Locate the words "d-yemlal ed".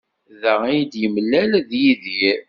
0.91-1.69